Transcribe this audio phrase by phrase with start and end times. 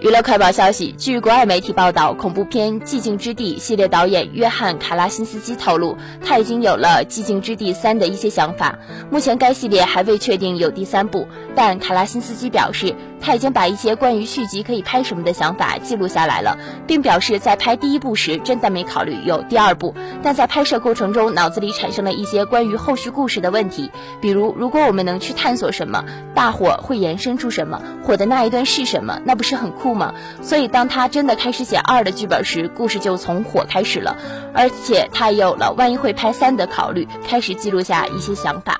[0.00, 8.78] 娱乐快报消息：据国外媒体报道，恐怖片《寂静之地》系列导演约翰·卡拉辛斯基透露，他已经有了《寂静之地三》的一些想法。
[9.10, 11.26] 目前该系列还未确定有第三部，
[11.56, 16.56] 但卡拉辛斯基表示，他已经把一些关于续集可以拍什么的想法记录下来了，
[16.86, 19.92] 并表示在拍第一部时真的没考虑有第二部，
[20.22, 23.90] 但在拍摄过程中脑子里产生了一些关于后续故事的问题，
[24.20, 26.04] 比如如果我们能去探索什么，
[26.36, 29.87] 大火会延伸出什么，火的那一段是什么，那不是很酷？
[29.94, 30.14] 吗？
[30.42, 34.16] 所以，当他真的开始写二的剧本时，故事就从火开始了，
[34.54, 38.78] 而且他也有了万一会拍三的考虑，开始记录下一些想法。